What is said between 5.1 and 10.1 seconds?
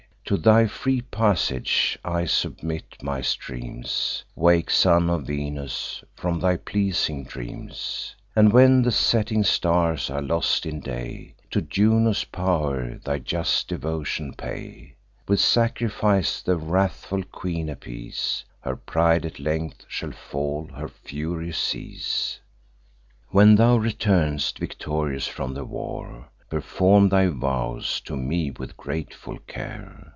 Venus, from thy pleasing dreams; And, when the setting stars